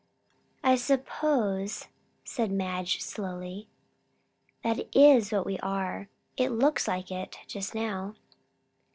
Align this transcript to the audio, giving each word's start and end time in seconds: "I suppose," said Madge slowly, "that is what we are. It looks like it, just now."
"I 0.63 0.77
suppose," 0.77 1.87
said 2.23 2.49
Madge 2.51 3.03
slowly, 3.03 3.67
"that 4.63 4.87
is 4.97 5.31
what 5.31 5.45
we 5.45 5.59
are. 5.59 6.09
It 6.35 6.49
looks 6.49 6.87
like 6.87 7.11
it, 7.11 7.37
just 7.47 7.75
now." 7.75 8.15